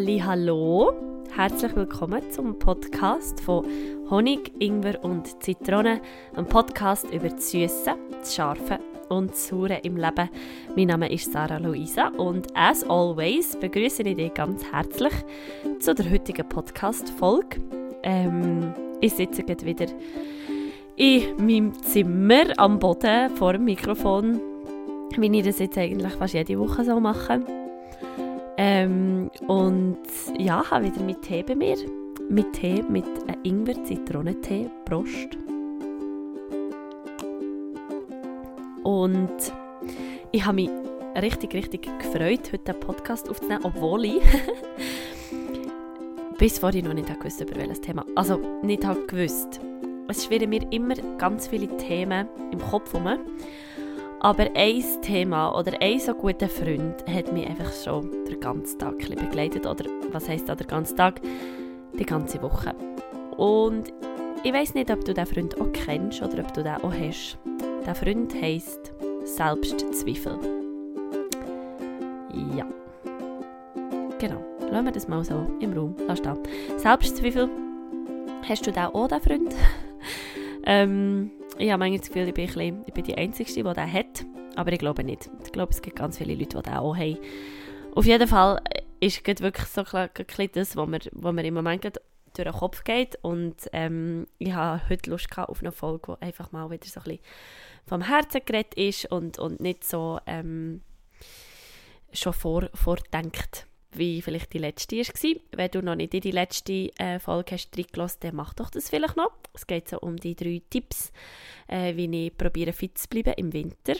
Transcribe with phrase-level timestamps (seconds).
[0.00, 0.94] Halli, hallo.
[1.36, 3.66] Herzlich willkommen zum Podcast von
[4.08, 6.00] Honig, Ingwer und Zitrone,
[6.34, 8.78] ein Podcast über das Süße, das Scharfe
[9.10, 10.30] und das Saure im Leben.
[10.74, 15.12] Mein Name ist Sarah Luisa und as always begrüße ich dich ganz herzlich
[15.80, 17.60] zu der heutigen Podcast-Folge.
[18.02, 18.72] Ähm,
[19.02, 19.86] ich sitze gerade wieder
[20.96, 24.40] in meinem Zimmer am Boden vor dem Mikrofon,
[25.18, 27.59] wie ich das jetzt eigentlich fast jede Woche so mache.
[28.62, 29.96] Ähm, und
[30.38, 31.76] ja, habe wieder mit Tee bei mir.
[32.28, 35.38] Mit Tee, mit äh, Ingwer-Zitronentee, Prost.
[38.82, 39.30] Und
[40.30, 40.68] ich habe mich
[41.22, 44.20] richtig, richtig gefreut, heute den Podcast aufzunehmen, obwohl ich
[46.38, 48.04] bis vorhin noch nicht gewusst über welches Thema.
[48.14, 49.58] Also nicht gewusst.
[50.08, 53.20] Es schwirren mir immer ganz viele Themen im Kopf herum.
[54.22, 58.98] Aber ein Thema oder ein so guter Freund hat mich einfach schon den ganzen Tag
[58.98, 59.66] begleitet.
[59.66, 61.22] Oder was heisst da der ganze Tag?
[61.98, 62.74] Die ganze Woche.
[63.38, 63.84] Und
[64.44, 67.38] ich weiß nicht, ob du diesen Freund auch kennst oder ob du den auch hast.
[67.86, 68.92] Der Freund heisst
[69.24, 70.38] Selbstzweifel.
[72.54, 72.66] Ja.
[74.18, 74.44] Genau.
[74.70, 76.38] Lassen wir das mal so im Raum stehen.
[76.76, 77.48] Selbstzweifel.
[78.46, 79.54] Hast du da auch, den Freund?
[80.66, 81.30] ähm,
[81.60, 84.24] ich habe manchmal das Gefühl, ich bin, bisschen, ich bin die Einzige, die den hat.
[84.56, 85.30] Aber ich glaube nicht.
[85.44, 87.18] Ich glaube, es gibt ganz viele Leute, die den auch haben.
[87.94, 88.60] Auf jeden Fall
[89.00, 90.10] ist es wirklich so ein
[90.52, 91.94] das, was mir, was mir im Moment durch
[92.34, 93.18] den Kopf geht.
[93.22, 97.04] Und ähm, ich habe heute Lust auf eine Folge, die einfach mal wieder so ein
[97.04, 97.20] bisschen
[97.86, 100.82] vom Herzen geredet ist und, und nicht so ähm,
[102.12, 105.40] schon vor, vordenkt wie vielleicht die letzte war.
[105.52, 108.88] Wenn du noch nicht in die letzte äh, Folge hast reingelassen, dann mach doch das
[108.88, 109.32] vielleicht noch.
[109.54, 111.12] Es geht so um die drei Tipps,
[111.68, 113.94] äh, wie ich probiere fit zu bleiben im Winter.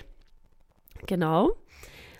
[1.07, 1.57] Genau.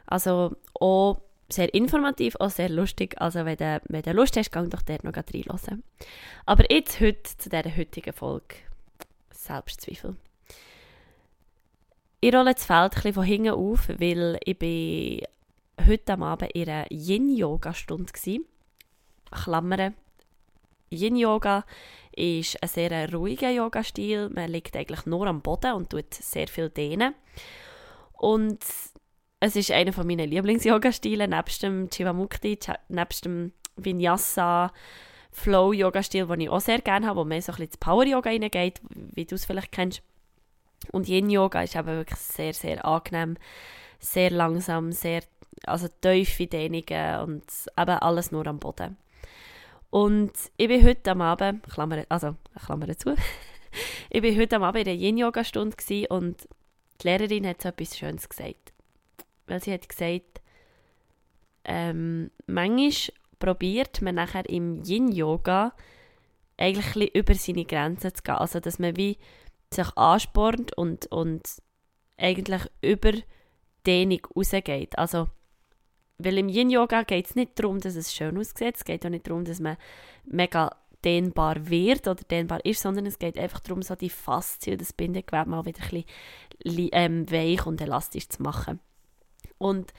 [0.07, 3.21] Also auch sehr informativ, auch sehr lustig.
[3.21, 5.83] Also wenn du, wenn du Lust hast, gang doch dort noch reinlassen.
[6.47, 8.57] Aber jetzt heute zu dieser heutigen Folge.
[9.31, 10.17] Selbstzweifel.
[12.21, 15.23] Ich rolle das Feld ein bisschen von hinten auf, weil ich bin
[15.87, 18.13] heute am Abend einer Yin-Yoga-Stunde.
[19.31, 19.95] Klammern.
[20.91, 21.65] Yin-Yoga
[22.13, 24.31] ist ein sehr ruhiger Yoga-Stil.
[24.31, 27.15] Man liegt eigentlich nur am Boden und tut sehr viel dehnen.
[28.13, 28.59] Und
[29.41, 32.59] es ist einer von meinen Lieblings-Yoga-Stile, nebst dem Chivamukti,
[32.89, 34.73] nebst dem Vinyasa,
[35.33, 38.81] Flow-Yoga-Stil, den ich auch sehr gerne habe, wo mehr so ein bisschen ins Power-Yoga reingeht,
[38.91, 40.03] wie du es vielleicht kennst.
[40.93, 43.37] Und Yin-Yoga ist eben wirklich sehr, sehr angenehm,
[44.01, 45.23] sehr langsam, sehr
[45.67, 47.45] also tiefe Dehnungen und
[47.79, 48.97] eben alles nur am Boden.
[49.91, 53.15] Und ich bin heute am Abend, Klammer, also Klammer zu,
[54.11, 55.77] ich bin heute am Abend in der Yin-Yoga-Stunde
[56.09, 56.49] und
[57.01, 58.73] die Lehrerin hat so etwas Schönes gesagt.
[59.47, 60.41] Weil sie hat gesagt,
[61.65, 65.73] ähm, manchmal probiert man nachher im Yin-Yoga
[66.57, 68.35] eigentlich über seine Grenzen zu gehen.
[68.35, 69.19] Also, dass man wie
[69.73, 71.43] sich anspornt und, und
[72.17, 73.13] eigentlich über
[73.87, 74.99] Dehnung rausgeht.
[74.99, 75.29] Also,
[76.25, 79.27] weil im Yin-Yoga geht es nicht darum, dass es schön aussieht, es geht auch nicht
[79.27, 79.77] darum, dass man
[80.25, 80.71] mega
[81.05, 85.49] dehnbar wird oder dehnbar ist, sondern es geht einfach darum, so die Faszien, das Bindegewebe
[85.49, 86.05] mal wieder ein
[86.63, 88.81] bisschen ähm, weich und elastisch zu machen.
[89.59, 89.93] Und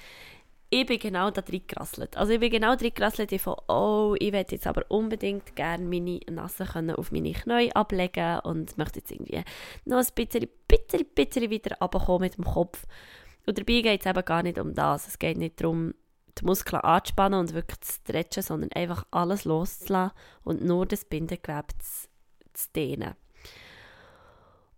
[0.73, 2.15] ich bin genau da drin gerasselt.
[2.15, 6.21] Also ich bin genau drin gerasselt von, oh, ich werde jetzt aber unbedingt gerne meine
[6.29, 9.43] Nassen können auf meine Knie ablegen und möchte jetzt irgendwie
[9.83, 12.85] noch ein bisschen, bisschen, bisschen wieder runterkommen mit dem Kopf.
[13.45, 15.07] Und dabei geht es eben gar nicht um das.
[15.09, 15.93] Es geht nicht darum,
[16.37, 21.67] die Muskeln anzuspannen und wirklich zu stretchen, sondern einfach alles loszulassen und nur das Bindegewebe
[21.79, 22.07] zu,
[22.53, 23.15] zu dehnen.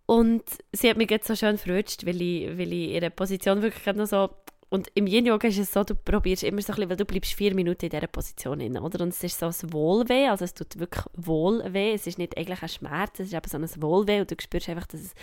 [0.06, 3.94] Und sie hat mich jetzt so schön verrutscht, weil ich, weil ich ihre Position wirklich
[3.96, 4.30] noch so...
[4.70, 7.34] Und im Yin-Yoga ist es so, du probierst immer so ein bisschen, weil du bleibst
[7.34, 9.04] vier Minuten in dieser Position drin, oder?
[9.04, 12.60] Und es ist so ein Wohlweh, also es tut wirklich Wohlweh, es ist nicht eigentlich
[12.60, 15.14] ein Schmerz, es ist eben so ein Wohlweh und du spürst einfach, dass es,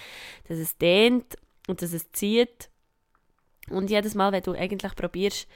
[0.47, 1.35] dass es dehnt
[1.67, 2.69] und dass es zieht.
[3.69, 5.47] Und jedes Mal, wenn du eigentlich probierst,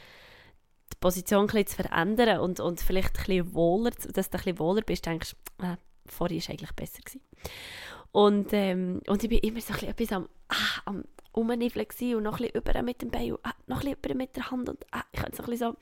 [1.05, 5.35] Position zu verändern und, und vielleicht ein wohler, dass du ein bisschen wohler bist, denkst
[5.61, 5.75] äh,
[6.07, 6.99] vorher war eigentlich besser.
[7.03, 7.21] Gewesen.
[8.11, 11.85] Und, ähm, und ich bin immer so ein bisschen am, ah, am Umniffeln
[12.15, 14.35] und noch ein bisschen über mit dem Bein und ah, noch ein bisschen über mit
[14.35, 15.77] der Hand und ah, ich könnte so ein bisschen so,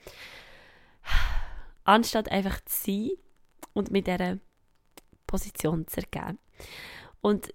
[1.84, 3.10] anstatt einfach zu sein
[3.72, 4.36] und mit dieser
[5.26, 6.38] Position zu ergeben.
[7.22, 7.54] Und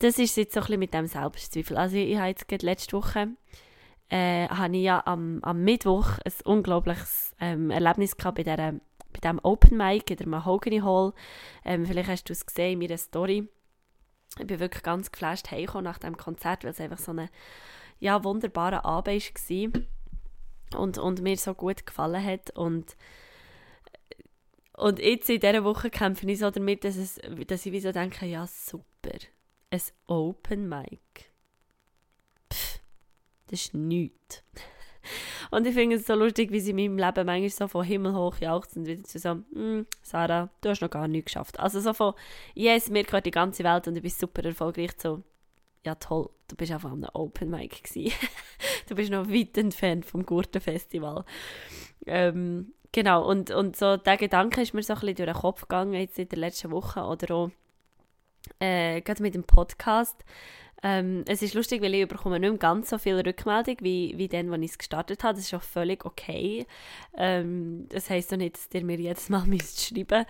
[0.00, 1.76] das ist jetzt so ein bisschen mit dem Selbstzweifel.
[1.76, 3.28] Also ich, ich habe jetzt gerade letzte Woche
[4.12, 9.20] äh, habe ich ja am, am Mittwoch ein unglaubliches ähm, Erlebnis gehabt bei, dieser, bei
[9.22, 11.14] diesem Open Mic in der Mahogany Hall.
[11.64, 13.48] Ähm, vielleicht hast du es gesehen in meiner Story.
[14.38, 17.30] Ich bin wirklich ganz geflasht nach dem Konzert, weil es einfach so ein
[18.00, 22.50] ja, wunderbarer Abend war und, und mir so gut gefallen hat.
[22.50, 22.96] Und
[24.76, 27.92] und jetzt in dieser Woche kämpfe ich so damit, dass, es, dass ich wie so
[27.92, 29.18] denke, ja super,
[29.70, 31.31] ein Open Mic.
[33.52, 34.42] Das ist nichts.
[35.50, 38.14] Und ich finde es so lustig, wie sie in meinem Leben manchmal so von Himmel
[38.14, 41.60] hoch jauchzen und wieder zu so, mm, Sarah, du hast noch gar nichts geschafft.
[41.60, 42.14] Also so von,
[42.54, 45.22] yes, mir gehört die ganze Welt und du bist super erfolgreich, so,
[45.84, 48.14] ja toll, du bist einfach einem Open Mic gewesen.
[48.88, 51.26] du bist noch weit entfernt vom Gurtenfestival.
[52.06, 55.62] Ähm, genau, und, und so der Gedanke ist mir so ein bisschen durch den Kopf
[55.62, 57.50] gegangen, jetzt in der letzten Woche oder auch
[58.60, 60.24] äh, gerade mit dem Podcast,
[60.84, 64.26] ähm, es ist lustig, weil ich bekomme nicht mehr ganz so viel Rückmeldung wie, wie
[64.26, 65.34] dann, als ich es gestartet habe.
[65.34, 66.66] Das ist auch völlig okay.
[67.16, 70.26] Ähm, das heisst doch nicht, dass ihr mir jedes Mal müsst schreiben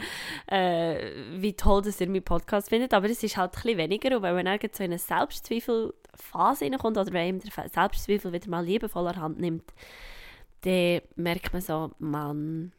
[0.49, 4.17] äh, wie toll dass ihr meinen Podcast findet, aber es ist halt ein bisschen weniger.
[4.17, 8.51] Und wenn man irgend so in eine Selbstzweifelphase reinkommt oder wenn man der Selbstzweifel wieder
[8.51, 9.73] mal liebevoller Hand nimmt,
[10.63, 12.73] dann merkt man so, man,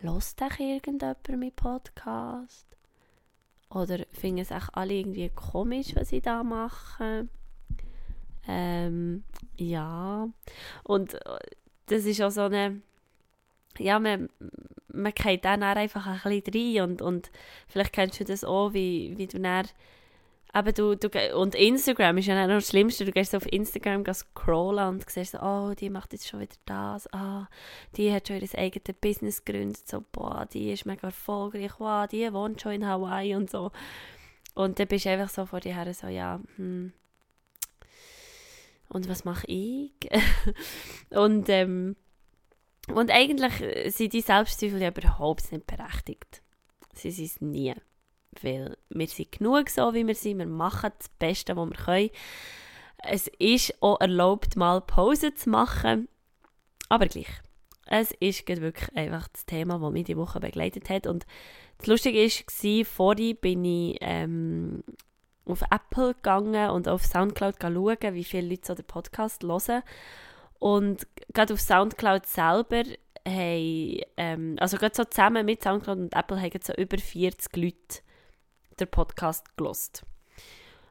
[0.00, 2.69] lost doch irgendjemand meinen Podcast?
[3.70, 7.28] Oder finden es auch alle irgendwie komisch, was ich da mache?
[8.48, 9.22] Ähm,
[9.56, 10.28] ja.
[10.82, 11.38] Und äh,
[11.86, 12.80] das ist auch so eine.
[13.78, 14.28] Ja, man,
[14.88, 17.30] man geht dann einfach ein bisschen rein und, und
[17.68, 19.68] vielleicht kennst du das auch, wie, wie du dann
[20.52, 23.04] aber du, du, und Instagram ist ja noch das Schlimmste.
[23.04, 27.12] Du gehst auf Instagram scrollen und siehst so, oh, die macht jetzt schon wieder das.
[27.12, 27.48] Ah,
[27.96, 29.88] die hat schon ihr eigenes Business gegründet.
[29.88, 31.72] So, boah, die ist mega erfolgreich.
[31.78, 33.70] Wow, die wohnt schon in Hawaii und so.
[34.54, 36.92] Und dann bist du einfach so vor dir her so, ja, hm.
[38.88, 39.92] Und was mache ich?
[41.10, 41.94] und, ähm,
[42.92, 46.42] und eigentlich sind die Selbstzweifel ja überhaupt nicht berechtigt.
[46.92, 47.74] Sie sind es nie
[48.42, 50.38] weil wir sind genug so, wie wir sind.
[50.38, 52.10] Wir machen das Beste, was wir können.
[52.98, 56.08] Es ist auch erlaubt, mal Pause zu machen,
[56.88, 57.28] aber gleich.
[57.86, 61.06] Es ist wirklich einfach das Thema, das mich die Woche begleitet hat.
[61.06, 61.26] Und
[61.78, 64.84] das Lustige war, vorhin bin ich ähm,
[65.44, 69.82] auf Apple gegangen und auf Soundcloud schauen, wie viele Leute so den Podcast hören.
[70.58, 72.84] Und gerade auf Soundcloud selber
[73.26, 78.02] haben, ähm, also gerade so zusammen mit Soundcloud und Apple haben so über 40 Leute
[78.80, 80.04] der Podcast gelost.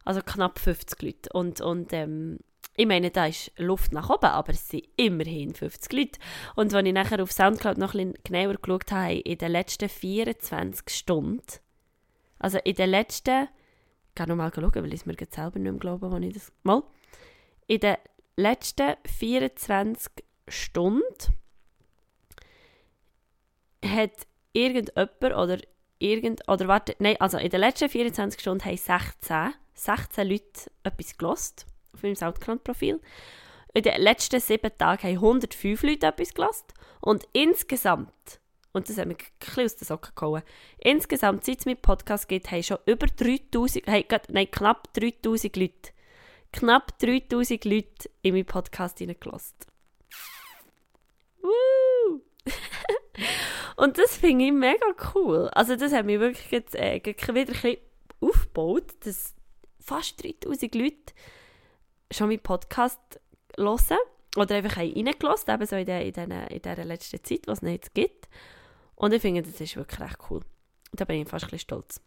[0.05, 1.29] Also knapp 50 Leute.
[1.33, 2.39] Und, und ähm,
[2.75, 6.19] ich meine, da ist Luft nach oben, aber es sind immerhin 50 Leute.
[6.55, 9.89] Und wenn ich nachher auf Soundcloud noch ein bisschen genauer geschaut habe, in den letzten
[9.89, 11.41] 24 Stunden,
[12.39, 13.49] also in den letzten,
[14.07, 16.33] ich kann noch mal schauen, weil ich es mir selber nicht mehr glaube, wenn ich
[16.33, 16.83] das, mal,
[17.67, 17.97] in den
[18.37, 21.35] letzten 24 Stunden
[23.85, 25.57] hat irgendjemand oder
[25.99, 31.17] irgend, oder warte, nein, also in den letzten 24 Stunden haben 16, 16 Leute etwas
[31.17, 32.99] gelost auf meinem Soundcloud-Profil.
[33.73, 38.39] In den letzten sieben Tagen haben 105 Leute etwas gelost und insgesamt,
[38.71, 40.43] und das hat mich ein bisschen aus den Socken gehauen,
[40.79, 45.91] insgesamt, seit es mit Podcast gibt, haben schon über 3000, hey, nein, knapp 3000 Leute,
[46.51, 49.67] knapp 3000 Leute in meinen Podcast hineingelost.
[51.41, 51.78] Woo!
[53.79, 55.47] Und das finde ich mega cool.
[55.53, 57.77] Also das hat mich wirklich jetzt, äh, wieder ein bisschen
[58.19, 59.33] aufgebaut, dass
[59.79, 61.13] fast 3000 Leute
[62.11, 62.99] schon meinen Podcast
[63.55, 63.97] hören
[64.35, 67.69] oder einfach reingelassen eben so in, der, in, der, in dieser letzten Zeit, was es
[67.69, 68.27] jetzt gibt.
[68.95, 70.41] Und ich finde, das ist wirklich recht cool.
[70.91, 72.01] Da bin ich fast ein bisschen stolz.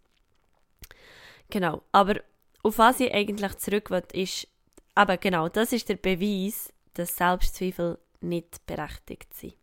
[1.48, 2.20] Genau, aber
[2.62, 4.46] auf was ich eigentlich zurück will, ist,
[4.94, 9.54] aber genau, das ist der Beweis, dass Selbstzweifel nicht berechtigt sind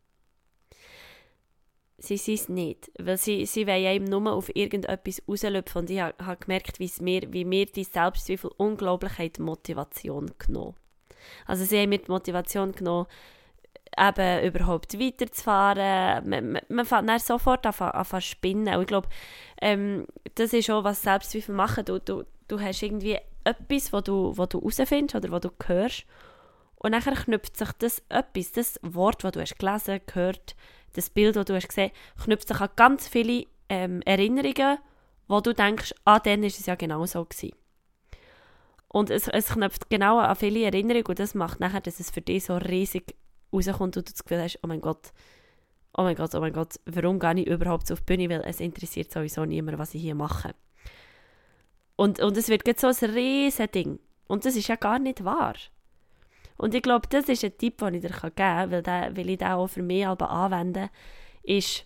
[1.99, 2.91] sie sind es nicht.
[2.99, 5.81] Weil sie, sie wollen eben nur auf irgendetwas rauslöpfen.
[5.81, 10.75] Und ich habe ha gemerkt, mir, wie mir die Selbstzweifel unglaublich die Motivation genommen
[11.45, 13.07] Also sie haben mir die Motivation genommen,
[13.97, 16.29] eben überhaupt weiterzufahren.
[16.29, 18.75] Man, man, man fängt sofort an, an, an spinnen.
[18.75, 19.09] Und ich glaube,
[19.61, 21.85] ähm, das ist auch, was Selbstzweifel machen.
[21.85, 26.05] Du, du, du hast irgendwie etwas, was du, wo du herausfindest oder was du hörst.
[26.75, 30.55] Und dann knüpft sich das etwas, das Wort, das du hast gelesen, gehört,
[30.93, 34.77] das Bild, das du hast gesehen hast, knüpft sich an ganz viele ähm, Erinnerungen,
[35.27, 37.55] wo du denkst, ah, dann war es ja genau so gewesen.
[38.87, 42.21] Und es, es knüpft genau an viele Erinnerungen und das macht nachher, dass es für
[42.21, 43.15] dich so riesig
[43.53, 45.13] rauskommt und du das Gefühl hast, oh mein Gott,
[45.95, 48.59] oh mein Gott, oh mein Gott, warum gehe ich überhaupt auf die Bühne, weil es
[48.59, 50.55] interessiert sowieso niemand, was ich hier mache.
[51.95, 53.99] Und, und es wird jetzt so ein riesiges Ding.
[54.27, 55.55] Und das ist ja gar nicht wahr.
[56.59, 59.29] Und ich glaube, das ist ein Tipp, den ich dir geben kann, weil, der, weil
[59.29, 60.89] ich den auch für mich aber anwende,
[61.41, 61.85] ist,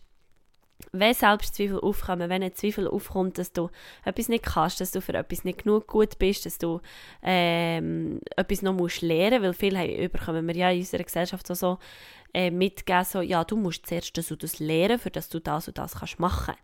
[0.91, 3.69] wenn Selbstzweifel aufkommen, wenn ein Zweifel aufkommt, dass du
[4.03, 6.81] etwas nicht kannst, dass du für etwas nicht genug gut bist, dass du
[7.21, 11.45] ähm, etwas noch musst lernen musst, weil viele haben, bekommen wir ja in unserer Gesellschaft
[11.45, 11.77] so, so
[12.33, 15.67] äh, mitgeben, so, ja, du musst zuerst das und das lernen, für dass du das
[15.67, 16.55] und das kannst machen.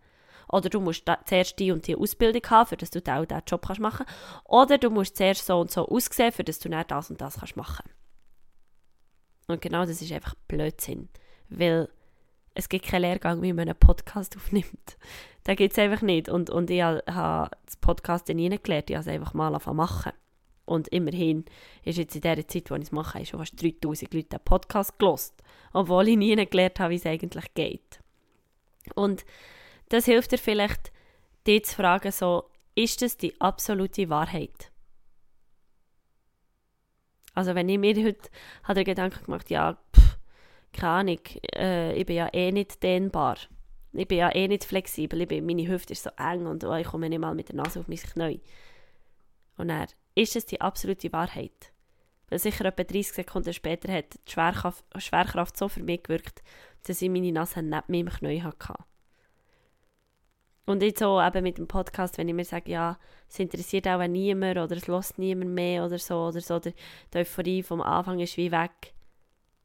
[0.48, 3.30] Oder du musst da, zuerst die und die Ausbildung haben, für dass du da und
[3.30, 4.04] diesen Job kannst machen.
[4.44, 7.38] Oder du musst zuerst so und so aussehen, für dass du dann das und das
[7.38, 7.84] kannst machen
[9.50, 11.08] Und genau das ist einfach Blödsinn.
[11.48, 11.88] Weil
[12.54, 14.96] es gibt keinen Lehrgang, wie man einen Podcast aufnimmt.
[15.44, 16.28] Da gibt es einfach nicht.
[16.28, 17.02] Und, und ich habe
[17.64, 20.12] das Podcast nie gelernt, ich habe es einfach mal angefangen machen.
[20.66, 21.44] Und immerhin
[21.82, 24.98] ist jetzt in der Zeit, wo ich es mache, schon fast 3000 Leute einen Podcast
[25.00, 25.34] gelost,
[25.72, 28.00] obwohl ich nie gelernt habe, wie es eigentlich geht.
[28.94, 29.24] Und
[29.88, 30.92] das hilft dir vielleicht,
[31.44, 32.44] dich zu fragen, so,
[32.76, 34.70] ist das die absolute Wahrheit?
[37.40, 38.28] Also wenn ich mir heute
[38.64, 40.18] habe den Gedanken gemacht, ja, pff,
[40.74, 41.20] keine Ahnung,
[41.54, 43.38] äh, ich bin ja eh nicht dehnbar.
[43.94, 45.22] Ich bin ja eh nicht flexibel.
[45.22, 47.56] Ich bin, meine Hüfte ist so eng und oh, ich komme nicht mal mit der
[47.56, 48.42] Nase auf mein Knie.
[49.56, 51.72] Und dann, ist es die absolute Wahrheit?
[52.28, 56.42] Weil sicher etwa 30 Sekunden später hat die Schwerkraft, Schwerkraft so für mich gewirkt,
[56.86, 58.74] dass ich meine Nase neben meinem Knie hatte.
[60.66, 62.98] Und jetzt so eben mit dem Podcast, wenn ich mir sage, ja,
[63.28, 66.72] es interessiert auch niemand oder es lässt niemand mehr oder so oder so, oder
[67.12, 68.94] die Euphorie vom Anfang ist wie weg.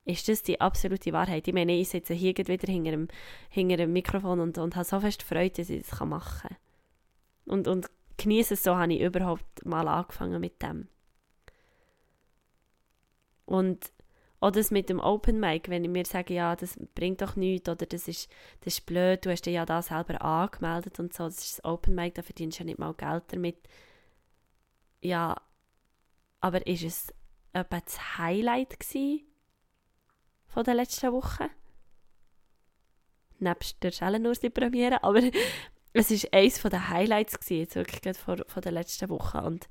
[0.05, 1.47] Ist das die absolute Wahrheit?
[1.47, 3.07] Ich meine, ich sitze hier wieder hinter dem,
[3.49, 6.57] hinter dem Mikrofon und, und habe so fest Freude, dass ich das machen kann.
[7.45, 7.87] Und, und
[8.17, 10.87] genieße es so, habe ich überhaupt mal angefangen mit dem.
[13.45, 13.91] Und
[14.39, 17.69] auch das mit dem Open Mic, wenn ich mir sage, ja, das bringt doch nichts
[17.69, 18.29] oder das ist,
[18.61, 21.65] das ist blöd, du hast dich ja da selber angemeldet und so, das ist das
[21.65, 23.57] Open Mic, da verdienst du ja nicht mal Geld damit.
[25.01, 25.35] Ja,
[26.41, 27.13] aber ist es
[27.53, 29.25] etwa das Highlight gewesen
[30.47, 31.49] von der letzten Woche?
[33.39, 35.21] Nebst der Schellenursli-Premiere, aber
[35.93, 39.67] es war eines der Highlights gewesen, jetzt wirklich von, von der letzten Woche und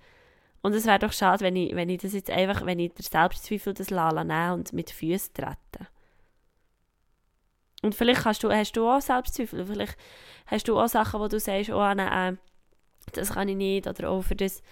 [0.65, 3.05] und es wäre doch schade, wenn ich, wenn ich das jetzt einfach, wenn ich der
[3.05, 5.89] Selbstzweifel das Lala nehme und mit Füßen trete.
[7.83, 9.99] Und vielleicht hast du, hast du auch Selbstzweifel, vielleicht
[10.47, 12.39] hast du auch Sachen, wo du sagst, oh nein, äh,
[13.13, 14.63] das kann ich nicht, oder oh, für das,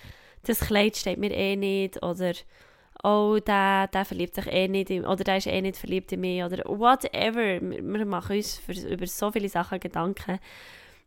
[0.45, 2.33] das Kleid steht mir eh nicht, oder
[3.05, 6.21] oh, der, der verliebt sich eh nicht, in, oder der ist eh nicht verliebt in
[6.21, 7.61] mich, oder whatever.
[7.61, 10.39] Wir, wir machen uns für, über so viele Sachen Gedanken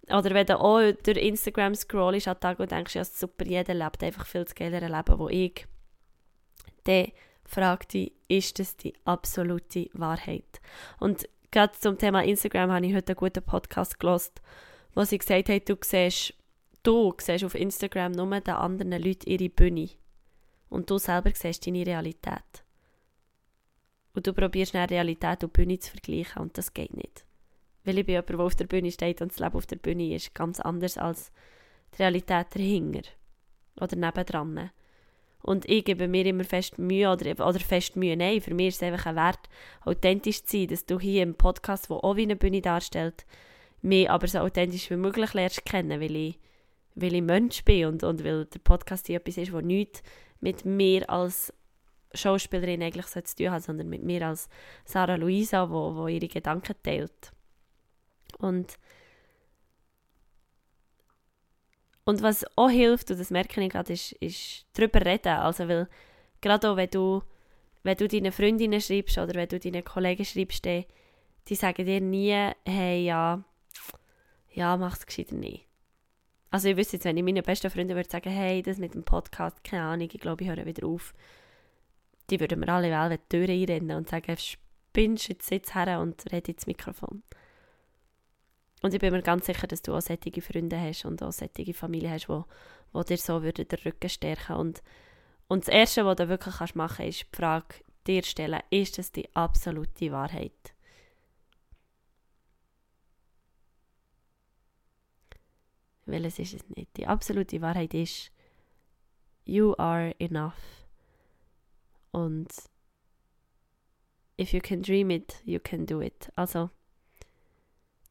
[0.09, 4.03] oder wenn du auch durch Instagram scrollst an Tag und denkst, ja super, jeder lebt
[4.03, 5.65] einfach viel zu geilere Leben, wo ich,
[6.83, 7.11] dann
[7.43, 10.61] frag dich, ist das die absolute Wahrheit?
[10.99, 14.41] Und gerade zum Thema Instagram habe ich heute einen guten Podcast gelost,
[14.93, 16.33] wo sie gesagt hat, du siehst,
[16.83, 19.89] du siehst auf Instagram nur den anderen Leuten ihre Bühne.
[20.69, 22.63] Und du selber siehst deine Realität.
[24.13, 27.25] Und du probierst eine Realität und Bühne zu vergleichen und das geht nicht.
[27.85, 30.15] Weil ich bin jemand, der auf der Bühne steht und das Leben auf der Bühne
[30.15, 31.31] ist ganz anders als
[31.93, 33.07] die Realität dahinter.
[33.79, 34.71] Oder nebendran.
[35.45, 38.75] Und ich gebe mir immer fest Mühe, oder, oder fest Mühe, nein, für mich ist
[38.77, 39.47] es einfach ein Wert,
[39.81, 43.27] authentisch zu sein, dass du hier im Podcast, der auch wie eine Bühne darstellt,
[43.83, 46.39] mich aber so authentisch wie möglich lernst kennen, weil ich,
[46.95, 50.01] weil ich Mensch bin und, und weil der Podcast hier etwas ist, das nichts
[50.39, 51.53] mit mir als
[52.15, 54.49] Schauspielerin eigentlich so zu tun hat, sondern mit mir als
[54.83, 57.34] Sarah Luisa, wo, wo ihre Gedanken teilt.
[58.39, 58.77] Und,
[62.03, 65.37] und was auch hilft, und das merke ich gerade, ist, ist darüber reden.
[65.37, 65.87] Also, weil
[66.41, 67.23] gerade auch, wenn du,
[67.83, 70.85] wenn du deinen Freundinnen schreibst oder wenn du deinen Kollegen schreibst, die,
[71.47, 73.43] die sagen dir nie, hey, ja,
[74.51, 75.67] ja, mach es gescheiter nicht.
[76.55, 79.03] Also ich wüsste jetzt, wenn ich meinen besten Freunden würde sagen, hey, das mit dem
[79.03, 81.13] Podcast, keine Ahnung, ich glaube, ich höre wieder auf.
[82.29, 86.31] Die würden mir alle wel die Tür einrennen und sagen, spinnst jetzt sitz her und
[86.31, 87.23] rede ins Mikrofon.
[88.81, 91.73] Und ich bin mir ganz sicher, dass du auch solche Freunde hast und auch solche
[91.73, 92.43] Familie hast, die,
[92.93, 94.83] die dir so würden den Rücken stärken und
[95.47, 97.75] Und das Erste, was du wirklich kannst machen kannst, ist die Frage
[98.07, 100.73] dir stellen, ist das die absolute Wahrheit?
[106.05, 106.95] Weil es ist es nicht.
[106.97, 108.31] Die absolute Wahrheit ist,
[109.45, 110.85] you are enough.
[112.11, 112.51] Und
[114.39, 116.31] if you can dream it, you can do it.
[116.35, 116.69] Also,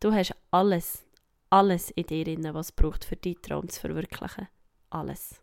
[0.04, 1.02] Du hast alles,
[1.48, 4.48] alles in dir drin, was es braucht, für deinen Traum zu verwirklichen.
[4.90, 5.40] Alles.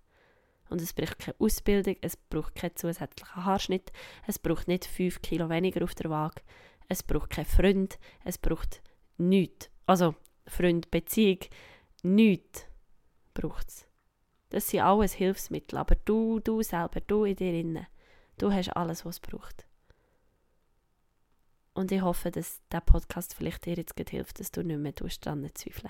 [0.69, 3.91] Und es braucht keine Ausbildung, es braucht keinen zusätzlichen Haarschnitt,
[4.27, 6.43] es braucht nicht 5 Kilo weniger auf der Waage,
[6.87, 8.83] es braucht keinen Freund, es braucht
[9.17, 9.71] nichts.
[9.87, 10.13] Also,
[10.45, 11.39] Freund, Beziehung,
[12.03, 12.67] nichts
[13.33, 13.87] braucht es.
[14.49, 17.87] Das sind alles Hilfsmittel, aber du, du selber, du in dir drin,
[18.37, 19.65] du hast alles, was es braucht.
[21.81, 25.49] Und ich hoffe, dass der Podcast vielleicht dir jetzt hilft, dass du nicht mehr daran
[25.55, 25.89] zweifeln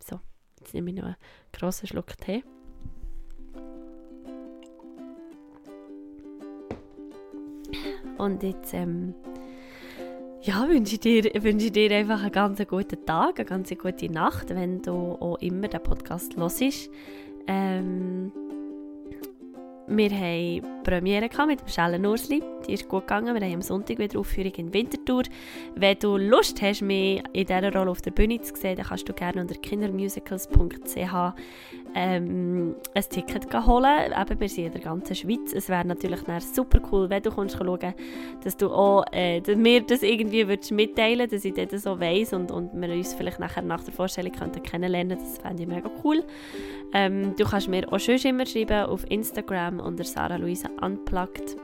[0.00, 0.20] So,
[0.60, 1.16] jetzt nehme ich noch einen
[1.54, 2.44] grossen Schluck Tee.
[8.18, 9.14] Und jetzt ähm,
[10.42, 14.12] ja, wünsche ich, dir, wünsche ich dir einfach einen ganz guten Tag, eine ganz gute
[14.12, 16.90] Nacht, wenn du auch immer den Podcast hörst.
[17.46, 18.30] Ähm,
[19.88, 22.42] wir haben Premiere mit dem Schellen Ursli.
[22.66, 23.34] Die ist gut gegangen.
[23.34, 25.22] Wir haben am Sonntag wieder Aufführung in Winterthur.
[25.74, 29.08] Wenn du Lust hast, mich in dieser Rolle auf der Bühne zu sehen, dann kannst
[29.08, 31.34] du gerne unter kindermusicals.ch
[31.98, 34.12] ähm, ein Ticket holen.
[34.12, 35.54] Eben, wir sind in der ganzen Schweiz.
[35.54, 37.94] Es wäre natürlich super cool, wenn du kommst schauen
[38.44, 42.34] dass du auch äh, dass mir das irgendwie würdest mitteilen dass ich das so weiss
[42.34, 45.90] und, und wir uns vielleicht nachher nach der Vorstellung könnten kennenlernen Das fände ich mega
[46.04, 46.22] cool.
[46.92, 51.56] Ähm, du kannst mir auch schon immer schreiben auf Instagram unter Sarah Luisa Unplugged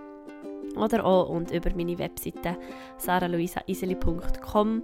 [0.77, 2.57] oder auch und über meine Webseite
[2.97, 4.83] saraluisaiseli.com.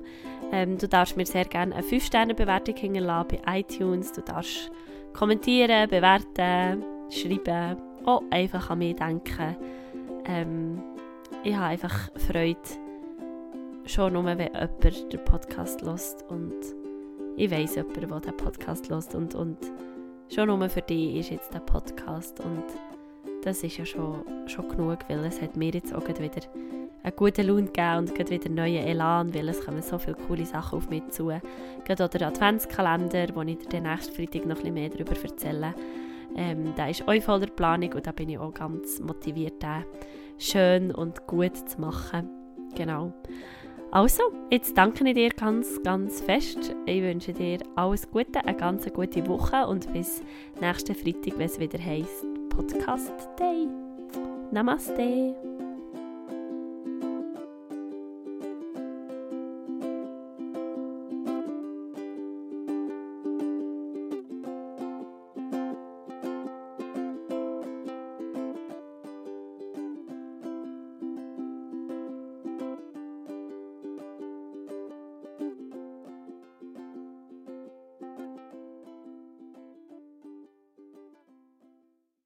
[0.52, 4.12] Ähm, du darfst mir sehr gerne eine 5-Sterne-Bewertung hinterlassen bei iTunes.
[4.12, 4.70] Du darfst
[5.18, 9.56] kommentieren, bewerten, schreiben, auch einfach an mich denken.
[10.24, 10.80] Ähm,
[11.42, 12.56] ich habe einfach Freude,
[13.84, 16.54] schon nur, wenn jemand den Podcast lost und
[17.36, 19.58] ich weiß jemand, der den Podcast lost und, und
[20.32, 22.64] schon nur für dich ist jetzt der Podcast und
[23.42, 26.22] das ist ja schon, schon genug, weil es hat mir jetzt auch wieder
[27.08, 30.78] einen guten Lohn gegeben und wieder neuen Elan, weil es kommen so viele coole Sachen
[30.78, 31.32] auf mich zu.
[31.84, 35.16] Gerade auch der Adventskalender, wo ich dir den nächsten Freitag noch ein bisschen mehr darüber
[35.22, 35.74] erzähle.
[36.36, 39.84] Ähm, der ist auch voller Planung und da bin ich auch ganz motiviert, den
[40.38, 42.28] schön und gut zu machen.
[42.74, 43.12] Genau.
[43.90, 46.76] Also, jetzt danke ich dir ganz, ganz fest.
[46.84, 50.22] Ich wünsche dir alles Gute, eine ganz gute Woche und bis
[50.60, 53.66] nächsten Freitag, wenn es wieder heisst Podcast Day.
[54.50, 55.67] Namaste.